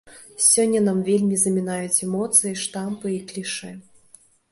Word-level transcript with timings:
Сёння 0.43 0.79
нам 0.85 1.01
вельмі 1.09 1.37
замінаюць 1.41 2.03
эмоцыі, 2.07 2.53
штампы 2.63 3.13
і 3.17 3.21
клішэ. 3.33 3.71